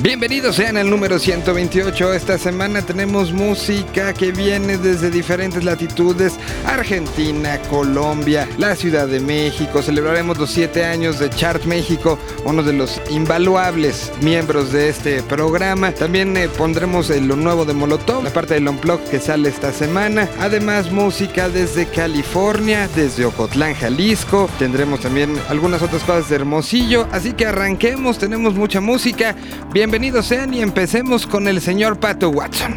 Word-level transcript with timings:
Bienvenidos 0.00 0.56
sean 0.56 0.78
al 0.78 0.88
número 0.88 1.18
128. 1.18 2.14
Esta 2.14 2.38
semana 2.38 2.80
tenemos 2.80 3.30
música 3.30 4.14
que 4.14 4.32
viene 4.32 4.78
desde 4.78 5.10
diferentes 5.10 5.64
latitudes: 5.64 6.38
Argentina, 6.64 7.60
Colombia, 7.68 8.48
la 8.56 8.74
Ciudad 8.74 9.06
de 9.06 9.20
México. 9.20 9.82
Celebraremos 9.82 10.38
los 10.38 10.50
7 10.50 10.86
años 10.86 11.18
de 11.18 11.28
Chart 11.28 11.62
México, 11.64 12.18
uno 12.44 12.62
de 12.62 12.72
los 12.72 13.02
invaluables 13.10 14.10
miembros 14.22 14.72
de 14.72 14.88
este 14.88 15.22
programa. 15.22 15.92
También 15.92 16.38
eh, 16.38 16.48
pondremos 16.48 17.10
lo 17.10 17.36
nuevo 17.36 17.66
de 17.66 17.74
Molotov, 17.74 18.24
la 18.24 18.32
parte 18.32 18.54
del 18.54 18.68
Unplug 18.68 19.04
que 19.10 19.20
sale 19.20 19.50
esta 19.50 19.72
semana. 19.72 20.26
Además, 20.40 20.90
música 20.90 21.50
desde 21.50 21.86
California, 21.86 22.88
desde 22.96 23.26
Ocotlán, 23.26 23.74
Jalisco. 23.74 24.48
Tendremos 24.58 25.00
también 25.00 25.38
algunas 25.50 25.82
otras 25.82 26.02
cosas 26.02 26.30
de 26.30 26.36
Hermosillo. 26.36 27.06
Así 27.12 27.34
que 27.34 27.44
arranquemos, 27.44 28.18
tenemos 28.18 28.54
mucha 28.54 28.80
música. 28.80 29.36
Bienvenidos 29.82 30.26
sean 30.26 30.54
y 30.54 30.60
empecemos 30.60 31.26
con 31.26 31.48
el 31.48 31.60
señor 31.60 31.98
Pato 31.98 32.30
Watson. 32.30 32.76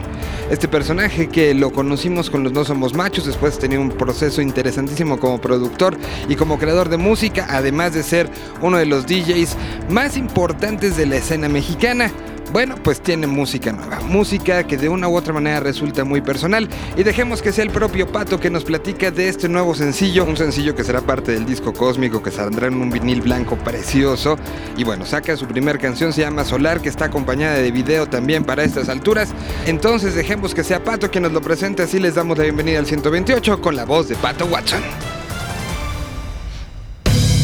Este 0.50 0.68
personaje 0.68 1.30
que 1.30 1.54
lo 1.54 1.72
conocimos 1.72 2.32
con 2.32 2.44
los 2.44 2.52
No 2.52 2.66
Somos 2.66 2.96
Machos, 2.96 3.27
después 3.27 3.59
tenía 3.59 3.80
un 3.80 3.91
proceso 3.91 4.41
interesantísimo 4.41 5.20
como 5.20 5.40
productor 5.40 5.96
y 6.27 6.36
como 6.36 6.58
creador 6.58 6.90
de 6.90 6.98
música, 6.98 7.46
además 7.48 7.94
de 7.94 8.02
ser 8.02 8.27
uno 8.60 8.80
de 8.80 8.88
los 8.88 9.05
DJs 9.05 9.55
más 9.88 10.18
importantes 10.18 10.98
de 10.98 11.05
la 11.05 11.18
escena 11.18 11.48
mexicana. 11.48 12.10
Bueno, 12.52 12.76
pues 12.81 13.02
tiene 13.02 13.27
música 13.27 13.72
nueva, 13.73 13.99
música 14.02 14.66
que 14.66 14.77
de 14.77 14.88
una 14.88 15.09
u 15.09 15.17
otra 15.17 15.34
manera 15.34 15.59
resulta 15.59 16.05
muy 16.05 16.22
personal 16.22 16.70
y 16.95 17.04
dejemos 17.04 17.41
que 17.41 17.52
sea 17.52 17.63
el 17.63 17.70
propio 17.70 18.08
Pato 18.08 18.40
que 18.40 18.49
nos 18.49 18.63
platica 18.63 19.12
de 19.12 19.27
este 19.27 19.49
nuevo 19.49 19.76
sencillo, 19.76 20.24
un 20.24 20.38
sencillo 20.38 20.73
que 20.73 20.84
será 20.84 21.01
parte 21.01 21.34
del 21.34 21.46
disco 21.46 21.73
cósmico 21.73 22.23
que 22.23 22.32
saldrá 22.32 22.68
en 22.68 22.76
un 22.76 22.90
vinil 22.90 23.21
blanco 23.21 23.57
precioso 23.57 24.38
y 24.77 24.84
bueno, 24.84 25.05
saca 25.05 25.35
su 25.35 25.48
primer 25.48 25.79
canción, 25.79 26.13
se 26.13 26.21
llama 26.21 26.46
Solar, 26.46 26.82
que 26.82 26.90
está 26.90 27.05
acompañada 27.05 27.55
de 27.55 27.71
video 27.71 28.07
también 28.07 28.46
para 28.46 28.63
estas 28.63 28.88
alturas, 28.88 29.34
entonces 29.66 30.16
dejemos 30.16 30.54
que 30.54 30.63
sea 30.63 30.84
Pato 30.84 31.12
quien 31.12 31.23
nos 31.23 31.34
lo 31.34 31.41
presente, 31.41 31.84
así 31.84 31.99
les 31.99 32.16
damos 32.16 32.38
la 32.38 32.43
bienvenida 32.46 32.79
al 32.79 32.85
128 32.85 33.60
con 33.60 33.76
la 33.76 33.85
voz 33.85 34.07
de 34.07 34.16
Pato 34.16 34.46
Watson. 34.46 34.82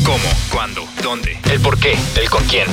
¿Cómo? 0.06 0.24
¿Cuándo? 0.52 0.84
¿Dónde? 1.04 1.38
¿El 1.52 1.60
por 1.60 1.78
qué? 1.78 1.96
¿El 2.16 2.30
con 2.30 2.44
quién? 2.46 2.68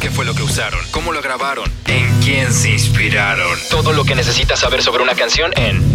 ¿Qué 0.00 0.10
fue 0.10 0.24
lo 0.24 0.34
que 0.34 0.42
usaron? 0.42 0.80
¿Cómo 0.90 1.12
lo 1.12 1.22
grabaron? 1.22 1.70
¿En 1.86 2.20
quién 2.20 2.52
se 2.52 2.70
inspiraron? 2.70 3.58
Todo 3.70 3.92
lo 3.92 4.04
que 4.04 4.14
necesitas 4.14 4.60
saber 4.60 4.82
sobre 4.82 5.02
una 5.02 5.14
canción 5.14 5.52
en 5.56 5.94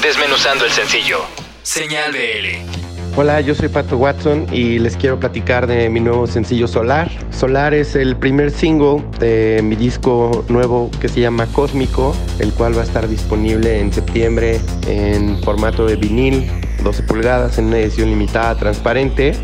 Desmenuzando 0.00 0.64
el 0.64 0.72
sencillo. 0.72 1.18
Señal 1.62 2.12
BL. 2.12 2.82
Hola, 3.14 3.40
yo 3.40 3.54
soy 3.54 3.68
Pato 3.68 3.98
Watson 3.98 4.46
y 4.52 4.78
les 4.78 4.96
quiero 4.96 5.20
platicar 5.20 5.66
de 5.66 5.90
mi 5.90 6.00
nuevo 6.00 6.26
sencillo 6.26 6.66
Solar. 6.66 7.10
Solar 7.30 7.74
es 7.74 7.94
el 7.94 8.16
primer 8.16 8.50
single 8.50 9.04
de 9.18 9.60
mi 9.62 9.76
disco 9.76 10.44
nuevo 10.48 10.90
que 11.00 11.08
se 11.08 11.20
llama 11.20 11.46
Cósmico, 11.46 12.16
el 12.38 12.52
cual 12.54 12.76
va 12.76 12.80
a 12.80 12.84
estar 12.84 13.06
disponible 13.06 13.80
en 13.80 13.92
septiembre 13.92 14.60
en 14.88 15.42
formato 15.42 15.86
de 15.86 15.96
vinil, 15.96 16.50
12 16.82 17.02
pulgadas, 17.02 17.58
en 17.58 17.66
una 17.66 17.78
edición 17.78 18.08
limitada 18.08 18.56
transparente. 18.56 19.34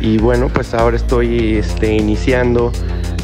Y 0.00 0.18
bueno, 0.18 0.48
pues 0.52 0.74
ahora 0.74 0.96
estoy 0.96 1.56
este, 1.56 1.94
iniciando 1.94 2.72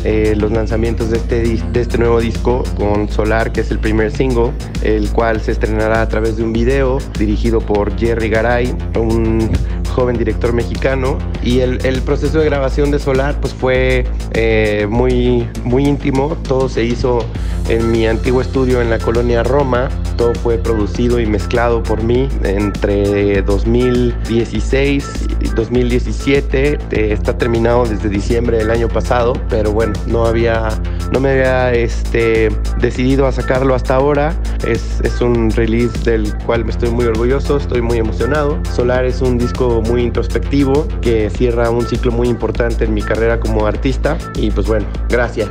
eh, 0.04 0.34
los 0.36 0.52
lanzamientos 0.52 1.10
de 1.10 1.16
este, 1.16 1.42
de 1.72 1.80
este 1.80 1.98
nuevo 1.98 2.20
disco 2.20 2.62
con 2.76 3.08
Solar, 3.08 3.52
que 3.52 3.62
es 3.62 3.70
el 3.70 3.78
primer 3.78 4.10
single, 4.10 4.52
el 4.82 5.10
cual 5.10 5.40
se 5.40 5.52
estrenará 5.52 6.02
a 6.02 6.08
través 6.08 6.36
de 6.36 6.44
un 6.44 6.52
video 6.52 6.98
dirigido 7.18 7.60
por 7.60 7.96
Jerry 7.98 8.28
Garay, 8.28 8.76
un 8.98 9.50
joven 9.94 10.18
director 10.18 10.52
mexicano. 10.52 11.18
Y 11.42 11.60
el, 11.60 11.78
proceso 12.02 12.38
de 12.38 12.44
grabación 12.44 12.90
de 12.90 12.98
Solar 12.98 13.40
pues 13.40 13.54
fue 13.54 14.04
eh, 14.32 14.86
muy, 14.90 15.48
muy 15.64 15.86
íntimo, 15.86 16.36
todo 16.46 16.68
se 16.68 16.84
hizo 16.84 17.24
en 17.68 17.90
mi 17.90 18.06
antiguo 18.06 18.42
estudio 18.42 18.82
en 18.82 18.90
la 18.90 18.98
colonia 18.98 19.42
Roma. 19.42 19.88
Todo 20.16 20.34
fue 20.34 20.58
producido 20.58 21.20
y 21.20 21.26
mezclado 21.26 21.82
por 21.82 22.02
mí 22.02 22.28
entre 22.42 23.42
2016 23.42 25.28
y 25.40 25.48
2017. 25.48 26.78
Eh, 26.90 27.12
está 27.12 27.36
terminado 27.36 27.84
desde 27.84 28.08
diciembre 28.08 28.58
del 28.58 28.70
año 28.70 28.88
pasado, 28.88 29.34
pero 29.48 29.72
bueno, 29.72 29.92
no 30.06 30.26
había, 30.26 30.68
no 31.12 31.20
me 31.20 31.30
había 31.30 31.72
este, 31.72 32.50
decidido 32.78 33.26
a 33.26 33.32
sacarlo 33.32 33.74
hasta 33.74 33.96
ahora. 33.96 34.34
Es, 34.66 35.00
es 35.00 35.20
un 35.20 35.50
release 35.50 35.98
del 36.04 36.36
cual 36.44 36.64
me 36.64 36.70
estoy 36.70 36.90
muy 36.90 37.04
orgulloso, 37.06 37.56
estoy 37.56 37.82
muy 37.82 37.98
emocionado. 37.98 38.58
Solar 38.72 39.04
es 39.04 39.20
un 39.20 39.38
disco 39.38 39.82
muy 39.82 40.02
introspectivo 40.02 40.86
que 41.00 41.30
cierra 41.30 41.70
un 41.70 41.86
ciclo 41.86 42.12
muy 42.12 42.28
importante 42.28 42.84
en 42.84 42.94
mi 42.94 43.02
carrera 43.02 43.40
como 43.40 43.66
artista. 43.66 44.16
Y 44.36 44.50
pues 44.50 44.66
bueno, 44.66 44.86
gracias. 45.08 45.48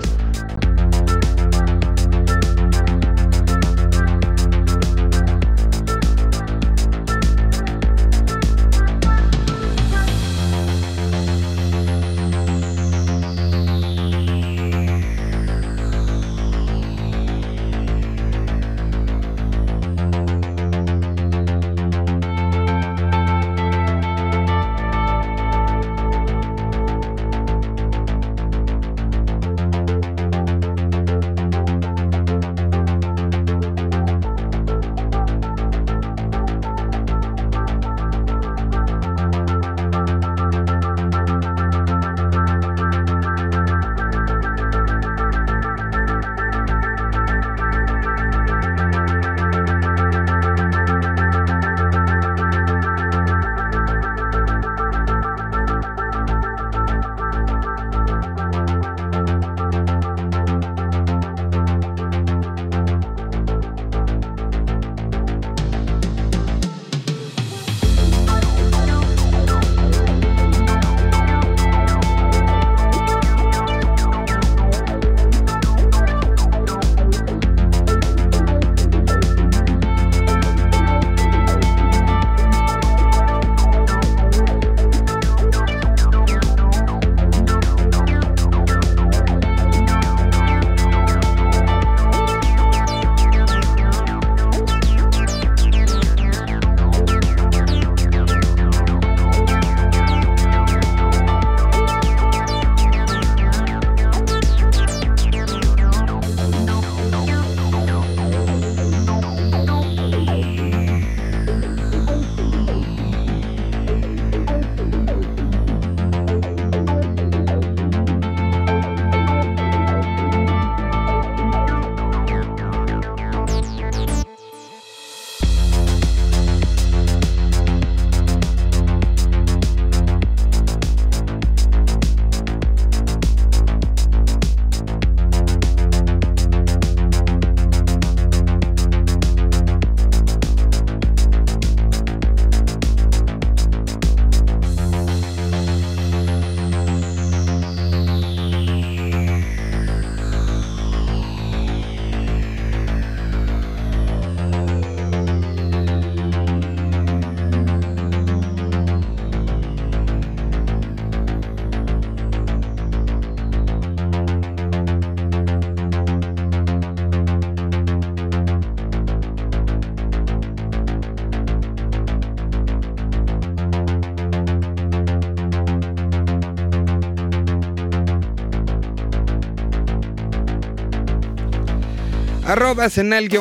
Arroba 182.53 182.87
senal-bl, 182.87 183.39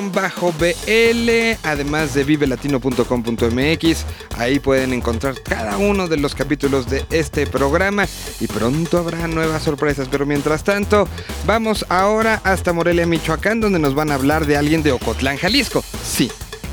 además 1.63 2.15
de 2.15 2.25
vivelatino.com.mx. 2.25 4.07
Ahí 4.39 4.59
pueden 4.59 4.95
encontrar 4.95 5.35
cada 5.43 5.77
uno 5.77 6.09
de 6.09 6.17
los 6.17 6.35
capítulos 6.35 6.89
de 6.89 7.05
este 7.11 7.47
programa 7.47 8.07
y 8.41 8.47
pronto 8.47 8.97
habrá 8.97 9.29
nuevas 9.29 9.65
sorpresas. 9.65 10.09
Pero 10.11 10.25
mientras 10.25 10.65
tanto, 10.65 11.07
vamos 11.47 11.85
ahora 11.91 12.41
hasta 12.43 12.73
Morelia, 12.73 13.07
Michoacán, 13.07 13.61
donde 13.61 13.79
nos 13.79 13.95
van 13.95 14.11
a 14.11 14.15
hablar 14.15 14.47
de 14.47 14.57
alguien 14.57 14.83
de 14.83 14.93
Ocotlán, 14.93 15.37
Jalisco. 15.37 15.82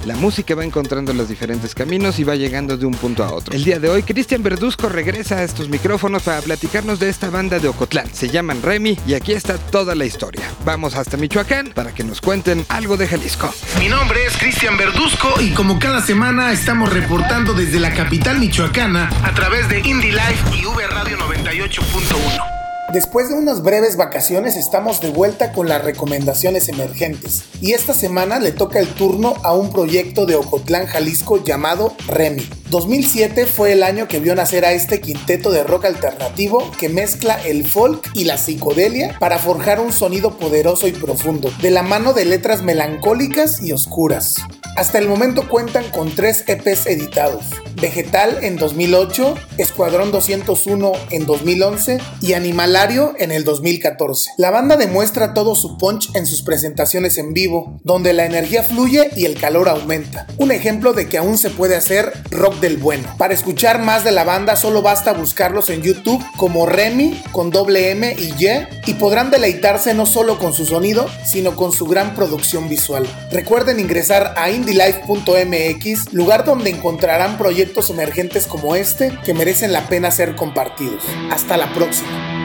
La 0.06 0.16
música 0.16 0.56
va 0.56 0.64
encontrando 0.64 1.14
los 1.14 1.28
diferentes 1.28 1.76
caminos 1.76 2.20
y 2.20 2.24
va 2.24 2.36
llegando 2.36 2.78
de 2.78 2.86
un 2.86 2.94
punto 2.94 3.24
a 3.24 3.34
otro. 3.34 3.54
El 3.54 3.64
día 3.64 3.80
de 3.80 3.90
hoy, 3.90 4.04
Cristian 4.04 4.42
Verduzco 4.42 4.88
regresa 4.88 5.38
a 5.38 5.44
estos 5.44 5.70
micrófonos 5.70 6.24
para 6.24 6.42
platicarnos 6.42 7.00
de 7.00 7.10
esta 7.10 7.30
banda 7.30 7.60
de 7.60 7.68
Ocotlán. 7.68 8.08
Se 8.14 8.30
llaman 8.30 8.62
Remy 8.62 8.98
y 9.06 9.14
aquí 9.14 9.34
está 9.34 9.58
toda 9.58 9.96
la 9.96 10.06
historia. 10.06 10.50
Vamos 10.64 10.96
hasta 10.96 11.18
Michoacán 11.18 11.72
para 11.74 11.94
que 11.94 12.04
nos 12.04 12.22
cuenten 12.22 12.66
algo 12.70 12.96
de 12.96 13.08
Jalisco. 13.08 13.54
Mi 13.78 13.90
nombre 13.90 14.26
es 14.26 14.38
Cristian 14.38 14.78
Verduzco 14.78 15.42
y 15.42 15.52
como 15.52 15.80
cada 15.80 16.02
semana 16.02 16.52
estamos 16.52 16.92
reportando 16.94 17.54
desde 17.54 17.80
la 17.80 17.94
capital 17.94 18.40
michoacana 18.40 19.10
a 19.24 19.34
través 19.34 19.68
de 19.70 19.80
Indie 19.80 20.14
Life 20.14 20.58
y 20.58 20.66
V 20.66 20.88
Radio 20.88 21.18
98.1. 21.18 22.59
Después 22.94 23.30
de 23.30 23.36
unas 23.36 23.62
breves 23.62 23.98
vacaciones 23.98 24.56
estamos 24.56 25.00
de 25.00 25.12
vuelta 25.12 25.54
con 25.54 25.70
las 25.70 25.84
recomendaciones 25.84 26.70
emergentes 26.70 27.44
y 27.62 27.74
esta 27.74 27.94
semana 27.94 28.40
le 28.40 28.52
toca 28.52 28.80
el 28.80 28.88
turno 28.88 29.36
a 29.44 29.54
un 29.54 29.72
proyecto 29.72 30.26
de 30.26 30.36
Ocotlán, 30.36 30.88
Jalisco 30.88 31.44
llamado 31.44 31.94
Remy. 32.08 32.50
2007 32.72 33.46
fue 33.46 33.74
el 33.74 33.84
año 33.84 34.08
que 34.08 34.20
vio 34.20 34.34
nacer 34.34 34.66
a 34.66 34.74
este 34.74 35.02
quinteto 35.02 35.52
de 35.52 35.64
rock 35.64 35.86
alternativo 35.86 36.72
que 36.80 36.90
mezcla 36.90 37.36
el 37.46 37.68
folk 37.68 38.10
y 38.16 38.24
la 38.24 38.38
psicodelia 38.38 39.16
para 39.20 39.38
forjar 39.38 39.80
un 39.80 39.94
sonido 39.94 40.38
poderoso 40.38 40.88
y 40.88 40.92
profundo, 40.92 41.52
de 41.62 41.70
la 41.70 41.84
mano 41.84 42.14
de 42.14 42.26
letras 42.26 42.64
melancólicas 42.64 43.62
y 43.62 43.72
oscuras. 43.72 44.38
Hasta 44.76 44.98
el 44.98 45.08
momento 45.08 45.48
cuentan 45.48 45.90
con 45.92 46.14
tres 46.16 46.44
EPs 46.48 46.86
editados, 46.88 47.46
Vegetal 47.82 48.38
en 48.42 48.58
2008, 48.58 49.36
Escuadrón 49.58 50.12
201 50.12 50.92
en 51.12 51.26
2011 51.26 52.00
y 52.22 52.34
Animalario 52.34 53.14
en 53.18 53.32
el 53.32 53.44
2014. 53.44 54.32
La 54.38 54.52
banda 54.52 54.78
demuestra 54.78 55.34
todo 55.34 55.56
su 55.56 55.78
punch 55.78 56.16
en 56.16 56.26
sus 56.26 56.42
presentaciones 56.42 57.18
en 57.18 57.34
vivo, 57.34 57.80
donde 57.84 58.14
la 58.14 58.26
energía 58.26 58.64
fluye 58.64 59.10
y 59.16 59.26
el 59.26 59.40
calor 59.40 59.70
aumenta. 59.70 60.28
Un 60.38 60.52
ejemplo 60.52 60.94
de 60.94 61.08
que 61.08 61.18
aún 61.18 61.38
se 61.38 61.50
puede 61.50 61.76
hacer 61.76 62.14
rock 62.32 62.60
del 62.60 62.78
bueno. 62.78 63.08
Para 63.18 63.34
escuchar 63.34 63.82
más 63.82 64.04
de 64.04 64.12
la 64.12 64.24
banda 64.24 64.56
solo 64.56 64.82
basta 64.82 65.14
buscarlos 65.14 65.70
en 65.70 65.82
YouTube 65.82 66.24
como 66.38 66.66
Remy 66.66 67.22
con 67.32 67.50
doble 67.50 67.92
M 67.92 68.16
y 68.18 68.34
Y 68.40 68.50
y 68.86 68.94
podrán 68.96 69.32
deleitarse 69.32 69.94
no 69.94 70.06
solo 70.06 70.40
con 70.40 70.54
su 70.54 70.66
sonido, 70.66 71.08
sino 71.26 71.56
con 71.56 71.72
su 71.72 71.86
gran 71.86 72.16
producción 72.16 72.70
visual. 72.70 73.06
Recuerden 73.32 73.80
ingresar 73.80 74.34
a 74.38 74.50
indylife.mx, 74.60 76.14
lugar 76.14 76.46
donde 76.46 76.70
encontrarán 76.70 77.38
proyectos 77.38 77.90
emergentes 77.90 78.46
como 78.46 78.76
este 78.76 79.18
que 79.26 79.34
merecen 79.34 79.74
la 79.74 79.88
pena 79.88 80.12
ser 80.12 80.36
compartidos. 80.36 81.04
Hasta 81.32 81.58
la 81.58 81.74
próxima. 81.74 82.39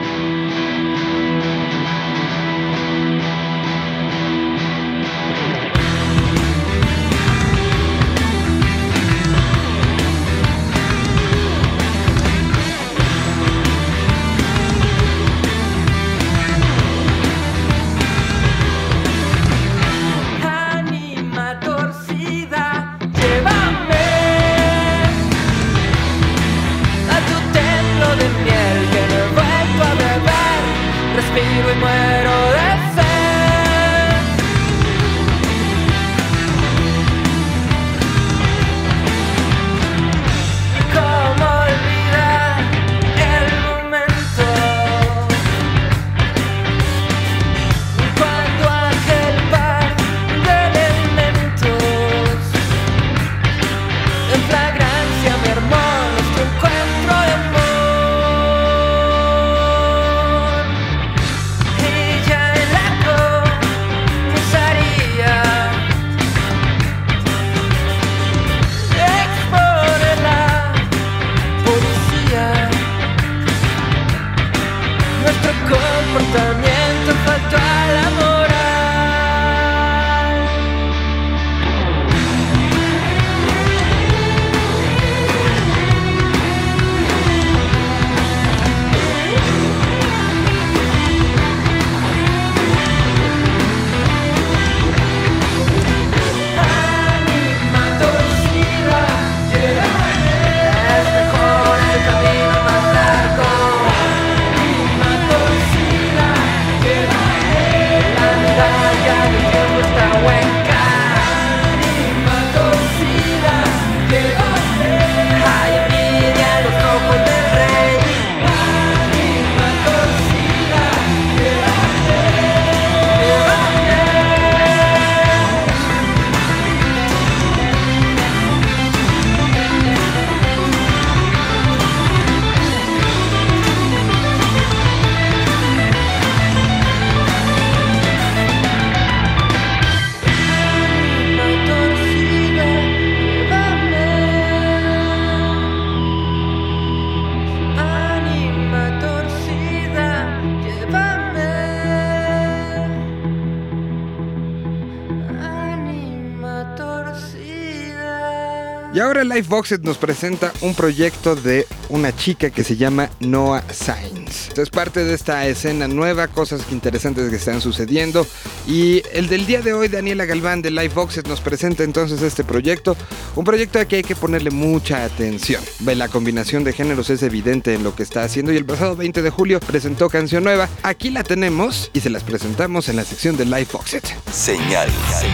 Lifeboxed 158.94 159.80
nos 159.80 159.98
presenta 159.98 160.52
un 160.60 160.72
proyecto 160.72 161.34
de 161.34 161.66
una 161.88 162.14
chica 162.14 162.50
que 162.50 162.62
se 162.62 162.76
llama 162.76 163.10
Noah 163.18 163.64
Sainz. 163.72 164.56
Es 164.56 164.70
parte 164.70 165.04
de 165.04 165.14
esta 165.14 165.44
escena 165.48 165.88
nueva, 165.88 166.28
cosas 166.28 166.62
interesantes 166.70 167.28
que 167.28 167.34
están 167.34 167.60
sucediendo. 167.60 168.24
Y 168.68 169.02
el 169.12 169.26
del 169.26 169.46
día 169.46 169.62
de 169.62 169.72
hoy, 169.72 169.88
Daniela 169.88 170.26
Galván 170.26 170.62
de 170.62 170.70
Lifeboxed 170.70 171.26
nos 171.26 171.40
presenta 171.40 171.82
entonces 171.82 172.22
este 172.22 172.44
proyecto. 172.44 172.96
Un 173.34 173.44
proyecto 173.44 173.80
al 173.80 173.88
que 173.88 173.96
hay 173.96 174.04
que 174.04 174.14
ponerle 174.14 174.52
mucha 174.52 175.04
atención. 175.04 175.62
La 175.84 176.06
combinación 176.06 176.62
de 176.62 176.72
géneros 176.72 177.10
es 177.10 177.24
evidente 177.24 177.74
en 177.74 177.82
lo 177.82 177.96
que 177.96 178.04
está 178.04 178.22
haciendo. 178.22 178.52
Y 178.52 178.56
el 178.56 178.64
pasado 178.64 178.94
20 178.94 179.22
de 179.22 179.30
julio 179.30 179.58
presentó 179.58 180.08
canción 180.08 180.44
nueva. 180.44 180.68
Aquí 180.84 181.10
la 181.10 181.24
tenemos 181.24 181.90
y 181.94 182.00
se 182.00 182.10
las 182.10 182.22
presentamos 182.22 182.88
en 182.88 182.94
la 182.94 183.04
sección 183.04 183.36
de 183.36 183.44
Lifeboxed. 183.44 184.04
Señal 184.32 184.88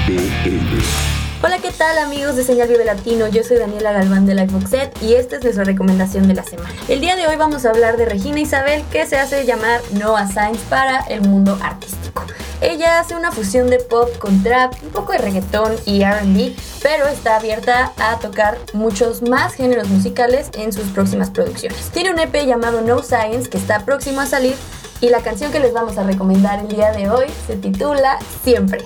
BL. 0.07 1.30
Hola, 1.43 1.57
¿qué 1.57 1.71
tal 1.73 1.97
amigos 1.97 2.37
de 2.37 2.45
Señal 2.45 2.69
Vive 2.69 2.85
Latino? 2.85 3.27
Yo 3.27 3.43
soy 3.43 3.57
Daniela 3.57 3.93
Galván 3.93 4.27
de 4.27 4.35
Lifeboxet 4.35 5.03
y 5.03 5.15
esta 5.15 5.37
es 5.37 5.43
nuestra 5.43 5.65
recomendación 5.65 6.29
de 6.29 6.35
la 6.35 6.43
semana. 6.43 6.69
El 6.87 7.01
día 7.01 7.17
de 7.17 7.27
hoy 7.27 7.37
vamos 7.37 7.65
a 7.65 7.71
hablar 7.71 7.97
de 7.97 8.05
Regina 8.05 8.41
Isabel, 8.41 8.85
que 8.93 9.07
se 9.07 9.17
hace 9.17 9.47
llamar 9.47 9.81
Noah 9.93 10.27
Science 10.27 10.61
para 10.69 11.01
el 11.09 11.23
mundo 11.23 11.59
artístico. 11.63 12.25
Ella 12.61 13.01
hace 13.01 13.17
una 13.17 13.33
fusión 13.33 13.71
de 13.71 13.79
pop 13.79 14.11
con 14.19 14.43
trap, 14.43 14.75
un 14.83 14.91
poco 14.91 15.13
de 15.13 15.19
reggaetón 15.19 15.77
y 15.87 16.05
RB, 16.05 16.55
pero 16.83 17.07
está 17.07 17.37
abierta 17.37 17.95
a 17.97 18.19
tocar 18.19 18.59
muchos 18.75 19.23
más 19.23 19.55
géneros 19.55 19.89
musicales 19.89 20.51
en 20.53 20.75
sus 20.75 20.89
próximas 20.89 21.31
producciones. 21.31 21.89
Tiene 21.89 22.11
un 22.11 22.19
EP 22.19 22.35
llamado 22.45 22.83
No 22.83 23.03
Science 23.03 23.49
que 23.49 23.57
está 23.57 23.87
próximo 23.87 24.21
a 24.21 24.27
salir 24.27 24.57
y 25.01 25.09
la 25.09 25.23
canción 25.23 25.51
que 25.51 25.61
les 25.61 25.73
vamos 25.73 25.97
a 25.97 26.03
recomendar 26.03 26.59
el 26.61 26.69
día 26.69 26.93
de 26.93 27.09
hoy 27.09 27.29
se 27.47 27.57
titula 27.57 28.19
Siempre. 28.45 28.85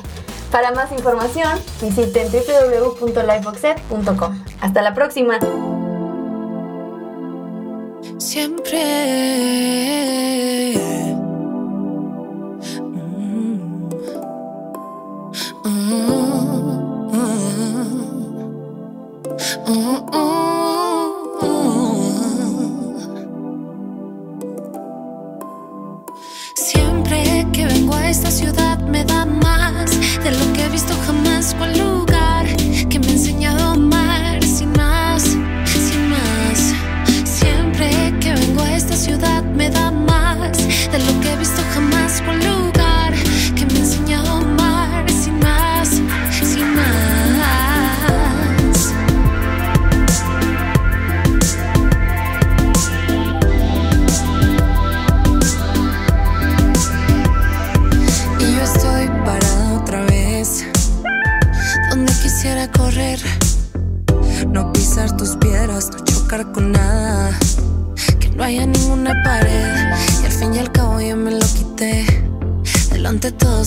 Para 0.55 0.71
más 0.71 0.93
información, 0.93 1.59
visiten 1.83 2.31
www.lifeboxet.com. 2.31 4.45
Hasta 4.61 4.83
la 4.83 4.95
próxima. 4.95 5.41
Siempre. 8.19 8.85
Siempre 19.73 20.54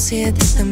Delante 0.09 0.31
de 0.31 0.31
todos 0.31 0.66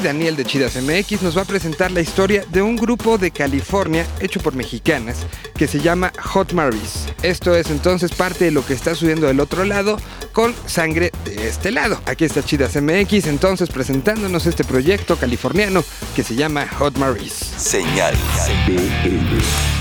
Daniel 0.00 0.36
de 0.36 0.44
Chidas 0.44 0.76
MX 0.76 1.22
nos 1.22 1.36
va 1.36 1.42
a 1.42 1.44
presentar 1.44 1.90
la 1.90 2.00
historia 2.00 2.44
de 2.50 2.62
un 2.62 2.76
grupo 2.76 3.18
de 3.18 3.30
California 3.30 4.06
hecho 4.20 4.40
por 4.40 4.54
mexicanas 4.54 5.26
que 5.56 5.66
se 5.66 5.80
llama 5.80 6.12
Hot 6.22 6.52
Maris. 6.52 7.06
Esto 7.22 7.54
es 7.54 7.70
entonces 7.70 8.12
parte 8.12 8.44
de 8.44 8.50
lo 8.50 8.64
que 8.64 8.74
está 8.74 8.94
subiendo 8.94 9.26
del 9.26 9.40
otro 9.40 9.64
lado 9.64 9.98
con 10.32 10.54
sangre 10.66 11.10
de 11.24 11.48
este 11.48 11.72
lado. 11.72 12.00
Aquí 12.06 12.24
está 12.24 12.42
Chidas 12.42 12.80
MX 12.80 13.26
entonces 13.26 13.70
presentándonos 13.70 14.46
este 14.46 14.64
proyecto 14.64 15.16
californiano 15.16 15.82
que 16.14 16.22
se 16.22 16.36
llama 16.36 16.66
Hot 16.78 16.96
Maris. 16.96 17.32
Señal. 17.32 18.14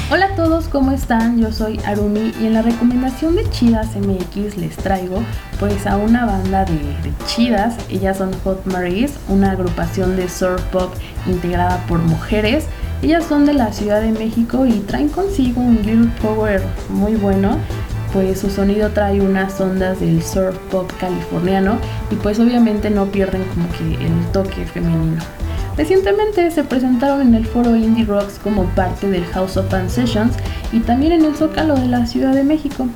Hola 0.09 0.27
a 0.27 0.36
todos, 0.36 0.69
¿cómo 0.69 0.93
están? 0.93 1.38
Yo 1.38 1.51
soy 1.51 1.81
Arumi 1.86 2.31
y 2.39 2.45
en 2.45 2.53
la 2.53 2.62
recomendación 2.62 3.36
de 3.36 3.50
Chidas 3.50 3.89
MX 3.97 4.55
les 4.55 4.77
traigo 4.77 5.21
pues 5.59 5.86
a 5.86 5.97
una 5.97 6.25
banda 6.25 6.63
de, 6.63 6.77
de 6.77 7.12
chidas. 7.25 7.75
Ellas 7.89 8.17
son 8.17 8.31
Hot 8.45 8.65
Maris, 8.67 9.12
una 9.27 9.51
agrupación 9.51 10.07
de 10.16 10.30
surf 10.30 10.62
pop 10.72 10.94
integrada 11.26 11.84
por 11.88 12.00
mujeres. 12.00 12.66
Ellas 13.02 13.26
son 13.26 13.46
de 13.46 13.54
la 13.54 13.74
Ciudad 13.74 14.02
de 14.02 14.12
México 14.12 14.66
y 14.66 14.80
traen 14.80 15.10
consigo 15.10 15.62
un 15.62 15.84
girl 15.84 16.10
power 16.22 16.64
muy 16.90 17.16
bueno. 17.16 17.58
pues 18.14 18.40
su 18.40 18.50
sonido 18.50 18.90
trae 18.92 19.20
unas 19.20 19.60
ondas 19.60 20.00
del 20.00 20.24
surf 20.24 20.58
pop 20.72 20.90
californiano 21.00 21.78
y 22.10 22.16
pues 22.16 22.40
obviamente 22.40 22.90
no 22.90 23.06
pierden 23.08 23.44
como 23.54 23.70
que 23.72 24.06
el 24.06 24.32
toque 24.32 24.66
femenino. 24.66 25.22
Recientemente 25.78 26.50
se 26.50 26.64
presentaron 26.64 27.22
en 27.22 27.36
el 27.36 27.46
foro 27.46 27.76
Indie 27.76 28.06
Rocks 28.06 28.40
como 28.42 28.64
parte 28.70 29.10
del 29.10 29.26
House 29.26 29.58
of 29.58 29.70
Fun 29.70 29.90
Sessions 29.90 30.34
y 30.72 30.80
también 30.80 31.12
en 31.12 31.26
el 31.26 31.36
Zócalo 31.36 31.76
de 31.76 31.88
la 31.88 32.08
Ciudad 32.08 32.34
de 32.34 32.44
México. 32.44 32.88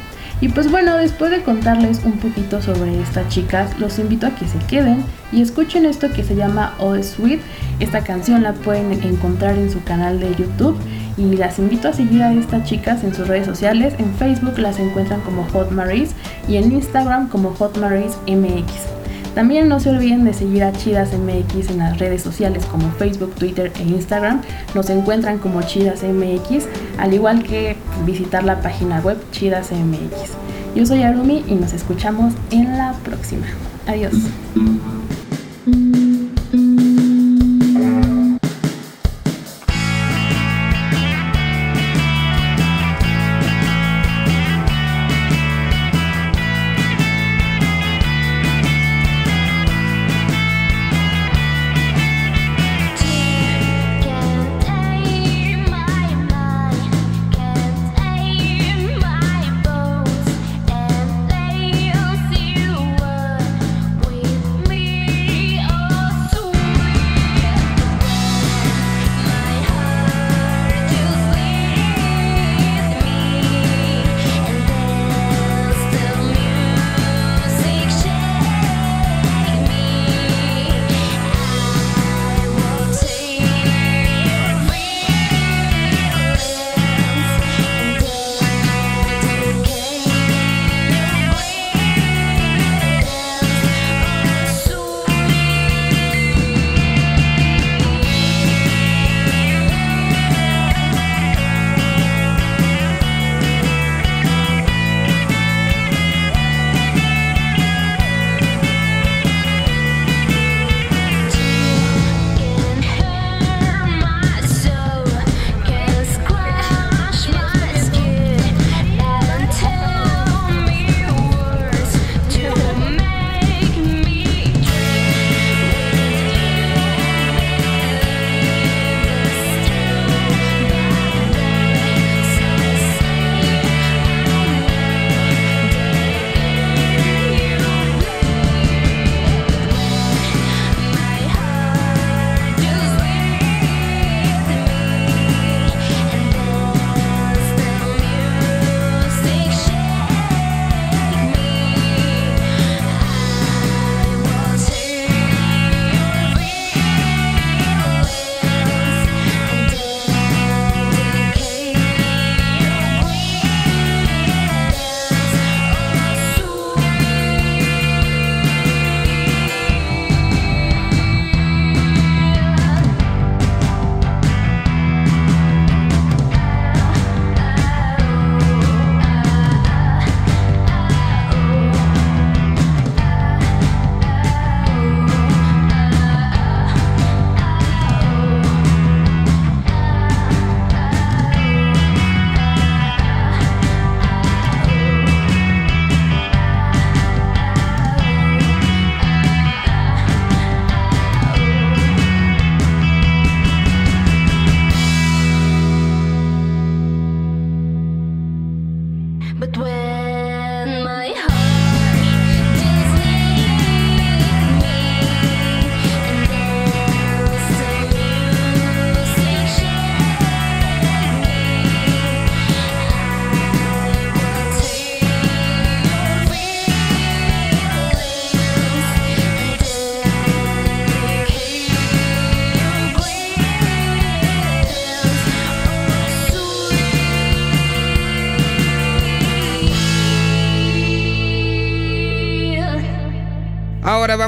Y 0.41 0.49
pues 0.49 0.71
bueno, 0.71 0.97
después 0.97 1.29
de 1.29 1.43
contarles 1.43 2.01
un 2.03 2.13
poquito 2.13 2.63
sobre 2.63 2.99
estas 2.99 3.29
chicas, 3.29 3.77
los 3.79 3.99
invito 3.99 4.25
a 4.25 4.31
que 4.31 4.47
se 4.47 4.57
queden 4.57 5.03
y 5.31 5.41
escuchen 5.41 5.85
esto 5.85 6.11
que 6.11 6.23
se 6.23 6.35
llama 6.35 6.73
All 6.79 7.03
Sweet. 7.03 7.39
Esta 7.79 8.03
canción 8.03 8.41
la 8.41 8.53
pueden 8.53 8.91
encontrar 9.03 9.55
en 9.55 9.69
su 9.69 9.83
canal 9.83 10.19
de 10.19 10.35
YouTube 10.35 10.75
y 11.15 11.35
las 11.35 11.59
invito 11.59 11.89
a 11.89 11.93
seguir 11.93 12.23
a 12.23 12.33
estas 12.33 12.63
chicas 12.63 13.03
en 13.03 13.13
sus 13.13 13.27
redes 13.27 13.45
sociales. 13.45 13.93
En 13.99 14.11
Facebook 14.15 14.57
las 14.57 14.79
encuentran 14.79 15.21
como 15.21 15.43
Hot 15.49 15.71
Maris 15.71 16.15
y 16.47 16.57
en 16.57 16.71
Instagram 16.71 17.29
como 17.29 17.53
Hot 17.53 17.77
Maris 17.77 18.17
MX. 18.27 19.00
También 19.35 19.69
no 19.69 19.79
se 19.79 19.89
olviden 19.89 20.25
de 20.25 20.33
seguir 20.33 20.63
a 20.63 20.73
Chidas 20.73 21.09
MX 21.13 21.69
en 21.71 21.77
las 21.77 21.97
redes 21.99 22.21
sociales 22.21 22.65
como 22.65 22.91
Facebook, 22.91 23.33
Twitter 23.35 23.71
e 23.79 23.83
Instagram. 23.83 24.41
Nos 24.75 24.89
encuentran 24.89 25.37
como 25.37 25.61
Chidas 25.61 26.03
MX, 26.03 26.65
al 26.97 27.13
igual 27.13 27.43
que 27.43 27.77
visitar 28.05 28.43
la 28.43 28.61
página 28.61 28.99
web 28.99 29.17
Chidas 29.31 29.71
MX. 29.71 30.31
Yo 30.75 30.85
soy 30.85 31.03
Arumi 31.03 31.43
y 31.47 31.55
nos 31.55 31.73
escuchamos 31.73 32.33
en 32.51 32.77
la 32.77 32.93
próxima. 33.03 33.45
Adiós. 33.87 34.13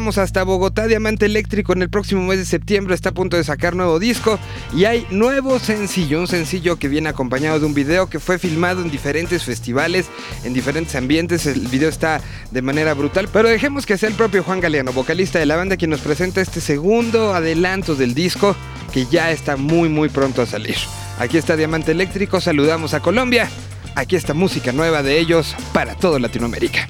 Hasta 0.03 0.43
Bogotá, 0.43 0.85
Diamante 0.85 1.25
Eléctrico 1.25 1.71
en 1.71 1.81
el 1.81 1.89
próximo 1.89 2.23
mes 2.23 2.37
de 2.37 2.43
septiembre 2.43 2.93
está 2.93 3.09
a 3.09 3.13
punto 3.13 3.37
de 3.37 3.43
sacar 3.45 3.73
nuevo 3.73 3.99
disco 3.99 4.37
y 4.75 4.83
hay 4.83 5.07
nuevo 5.11 5.59
sencillo, 5.59 6.19
un 6.19 6.27
sencillo 6.27 6.77
que 6.77 6.89
viene 6.89 7.07
acompañado 7.07 7.57
de 7.61 7.65
un 7.65 7.73
video 7.73 8.09
que 8.09 8.19
fue 8.19 8.37
filmado 8.37 8.81
en 8.81 8.91
diferentes 8.91 9.45
festivales, 9.45 10.07
en 10.43 10.53
diferentes 10.53 10.93
ambientes, 10.95 11.45
el 11.45 11.67
video 11.69 11.87
está 11.87 12.19
de 12.51 12.61
manera 12.61 12.93
brutal, 12.93 13.29
pero 13.31 13.47
dejemos 13.47 13.85
que 13.85 13.97
sea 13.97 14.09
el 14.09 14.15
propio 14.15 14.43
Juan 14.43 14.59
Galeano, 14.59 14.91
vocalista 14.91 15.39
de 15.39 15.45
la 15.45 15.55
banda, 15.55 15.77
quien 15.77 15.91
nos 15.91 16.01
presenta 16.01 16.41
este 16.41 16.59
segundo 16.59 17.33
adelanto 17.33 17.95
del 17.95 18.13
disco 18.13 18.57
que 18.91 19.05
ya 19.05 19.31
está 19.31 19.55
muy 19.55 19.87
muy 19.87 20.09
pronto 20.09 20.41
a 20.41 20.45
salir. 20.45 20.75
Aquí 21.17 21.37
está 21.37 21.55
Diamante 21.55 21.93
Eléctrico, 21.93 22.41
saludamos 22.41 22.93
a 22.93 22.99
Colombia, 22.99 23.49
aquí 23.95 24.17
está 24.17 24.33
música 24.33 24.73
nueva 24.73 25.01
de 25.01 25.17
ellos 25.17 25.55
para 25.71 25.95
todo 25.95 26.19
Latinoamérica. 26.19 26.89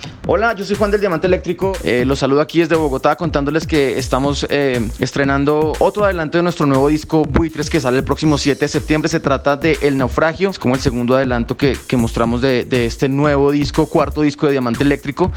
Hola, 0.27 0.53
yo 0.53 0.63
soy 0.63 0.75
Juan 0.75 0.91
del 0.91 0.99
Diamante 0.99 1.25
Eléctrico. 1.25 1.73
Eh, 1.83 2.05
los 2.05 2.19
saludo 2.19 2.41
aquí 2.41 2.59
desde 2.59 2.75
Bogotá 2.75 3.15
contándoles 3.15 3.65
que 3.65 3.97
estamos 3.97 4.45
eh, 4.51 4.87
estrenando 4.99 5.73
otro 5.79 6.05
adelanto 6.05 6.37
de 6.37 6.43
nuestro 6.43 6.67
nuevo 6.67 6.89
disco 6.89 7.25
Buitres 7.25 7.71
que 7.71 7.79
sale 7.79 7.97
el 7.97 8.03
próximo 8.03 8.37
7 8.37 8.59
de 8.59 8.67
septiembre. 8.67 9.09
Se 9.09 9.19
trata 9.19 9.57
de 9.57 9.79
El 9.81 9.97
Naufragio. 9.97 10.51
Es 10.51 10.59
como 10.59 10.75
el 10.75 10.81
segundo 10.81 11.15
adelanto 11.15 11.57
que, 11.57 11.75
mostramos 11.97 12.39
de, 12.41 12.67
este 12.69 13.09
nuevo 13.09 13.51
disco, 13.51 13.87
cuarto 13.87 14.21
disco 14.21 14.45
de 14.45 14.51
Diamante 14.51 14.83
Eléctrico. 14.83 15.31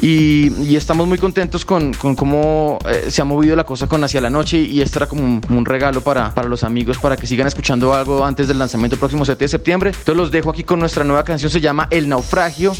Y, 0.00 0.74
estamos 0.74 1.06
muy 1.06 1.18
contentos 1.18 1.66
con, 1.66 1.92
cómo 1.92 2.78
eh, 2.88 3.10
se 3.10 3.20
ha 3.20 3.26
movido 3.26 3.54
la 3.56 3.64
cosa 3.64 3.88
con 3.88 4.02
Hacia 4.02 4.22
la 4.22 4.30
Noche. 4.30 4.58
Y 4.58 4.80
este 4.80 5.00
era 5.00 5.06
como 5.06 5.22
un, 5.22 5.42
un, 5.50 5.66
regalo 5.66 6.00
para, 6.00 6.34
para 6.34 6.48
los 6.48 6.64
amigos 6.64 6.96
para 6.96 7.18
que 7.18 7.26
sigan 7.26 7.46
escuchando 7.46 7.92
algo 7.92 8.24
antes 8.24 8.48
del 8.48 8.58
lanzamiento 8.58 8.94
el 8.94 9.00
próximo 9.00 9.26
7 9.26 9.44
de 9.44 9.48
septiembre. 9.48 9.90
Entonces 9.90 10.16
los 10.16 10.30
dejo 10.30 10.48
aquí 10.48 10.64
con 10.64 10.80
nuestra 10.80 11.04
nueva 11.04 11.24
canción. 11.24 11.50
Se 11.50 11.60
llama 11.60 11.88
El 11.90 12.08
Naufragio. 12.08 12.72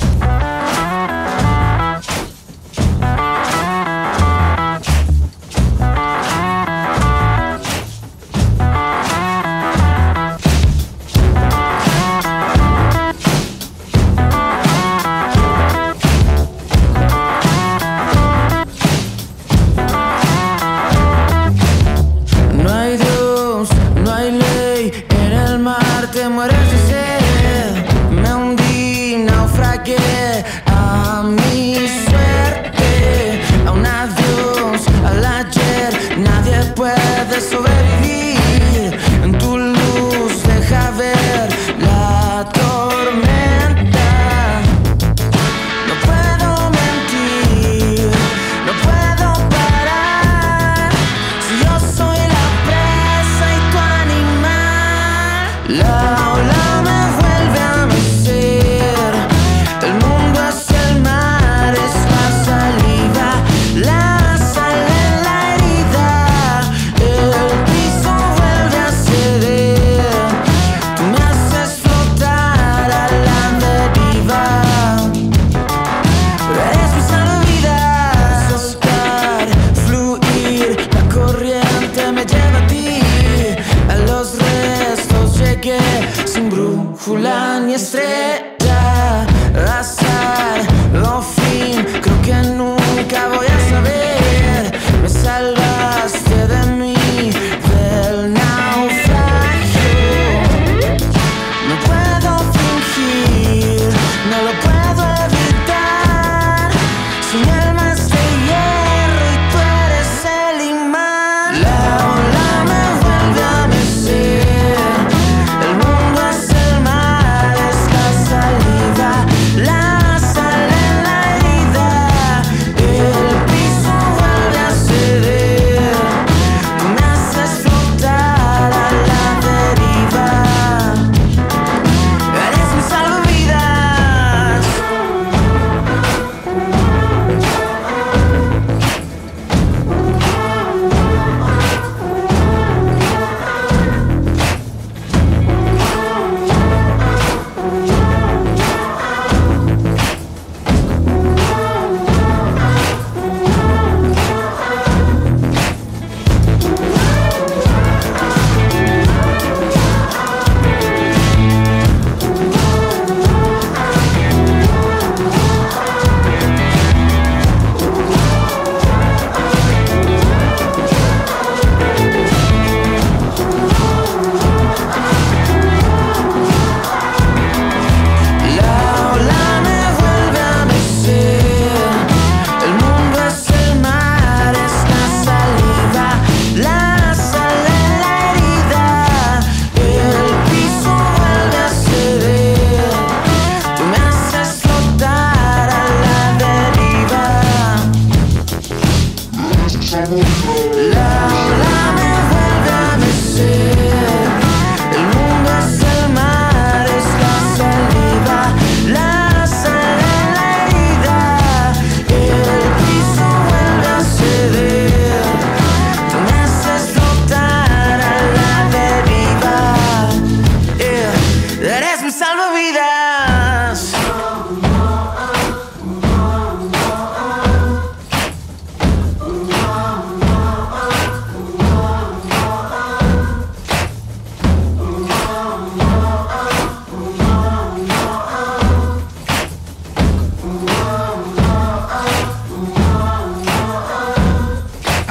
Love 55.70 56.10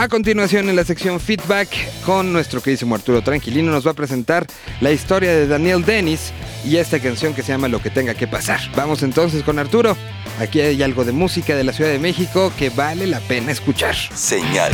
continuación 0.09 0.67
en 0.69 0.75
la 0.75 0.83
sección 0.83 1.19
feedback 1.19 1.69
con 2.05 2.33
nuestro 2.33 2.61
queridísimo 2.61 2.95
Arturo 2.95 3.21
Tranquilino 3.21 3.71
nos 3.71 3.85
va 3.87 3.91
a 3.91 3.93
presentar 3.93 4.45
la 4.81 4.91
historia 4.91 5.31
de 5.31 5.47
Daniel 5.47 5.85
Dennis 5.85 6.33
y 6.65 6.77
esta 6.77 6.99
canción 6.99 7.33
que 7.33 7.43
se 7.43 7.51
llama 7.51 7.67
Lo 7.67 7.81
que 7.81 7.89
tenga 7.89 8.13
que 8.15 8.27
pasar. 8.27 8.59
Vamos 8.75 9.03
entonces 9.03 9.43
con 9.43 9.59
Arturo. 9.59 9.95
Aquí 10.39 10.59
hay 10.59 10.81
algo 10.83 11.05
de 11.05 11.11
música 11.11 11.55
de 11.55 11.63
la 11.63 11.71
Ciudad 11.71 11.91
de 11.91 11.99
México 11.99 12.51
que 12.57 12.69
vale 12.69 13.07
la 13.07 13.19
pena 13.21 13.51
escuchar. 13.51 13.95
Señal 13.95 14.73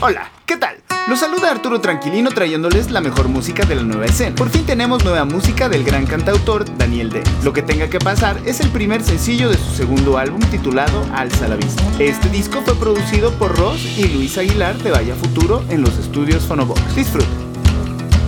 Hola, 0.00 0.30
¿qué 0.44 0.56
tal? 0.56 0.85
Los 1.08 1.20
saluda 1.20 1.52
Arturo 1.52 1.80
Tranquilino 1.80 2.30
trayéndoles 2.30 2.90
la 2.90 3.00
mejor 3.00 3.28
música 3.28 3.64
de 3.64 3.76
la 3.76 3.82
nueva 3.82 4.06
escena. 4.06 4.34
Por 4.34 4.50
fin 4.50 4.66
tenemos 4.66 5.04
nueva 5.04 5.24
música 5.24 5.68
del 5.68 5.84
gran 5.84 6.04
cantautor 6.04 6.64
Daniel 6.76 7.10
D. 7.10 7.22
Lo 7.44 7.52
que 7.52 7.62
tenga 7.62 7.88
que 7.88 8.00
pasar 8.00 8.40
es 8.44 8.58
el 8.58 8.70
primer 8.70 9.04
sencillo 9.04 9.48
de 9.48 9.56
su 9.56 9.72
segundo 9.76 10.18
álbum 10.18 10.40
titulado 10.50 11.06
Alza 11.14 11.46
la 11.46 11.54
Vista. 11.54 11.84
Este 12.00 12.28
disco 12.30 12.60
fue 12.62 12.74
producido 12.74 13.30
por 13.34 13.56
Ross 13.56 13.84
y 13.84 14.08
Luis 14.08 14.36
Aguilar 14.36 14.76
de 14.78 14.90
Vaya 14.90 15.14
Futuro 15.14 15.62
en 15.68 15.82
los 15.82 15.96
estudios 15.96 16.42
Phonobox. 16.42 16.96
Disfruten. 16.96 17.28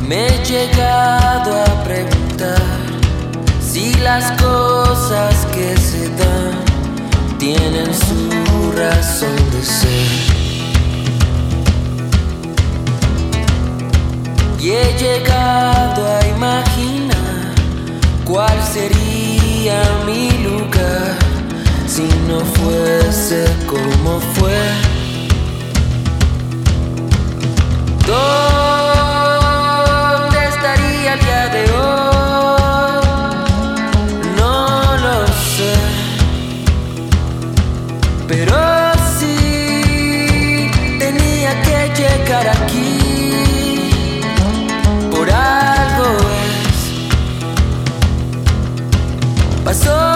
Me 0.09 0.29
he 0.29 0.45
llegado 0.45 1.61
a 1.61 1.83
preguntar 1.83 2.63
si 3.61 3.93
las 3.95 4.41
cosas 4.41 5.47
que 5.47 5.77
se 5.77 6.09
dan 6.11 7.39
tienen 7.39 7.93
su 7.93 8.73
razón 8.77 9.35
de 9.51 9.65
ser. 9.65 10.38
Y 14.61 14.71
he 14.71 14.99
llegado 14.99 16.05
a 16.05 16.27
imaginar 16.27 17.55
cuál 18.25 18.61
sería 18.63 19.83
mi 20.05 20.31
lugar 20.43 21.17
si 21.87 22.03
no 22.29 22.41
fuese 22.41 23.47
como 23.67 24.21
fue. 24.35 24.59
¿Dónde 28.07 28.68
Passou. 49.69 50.08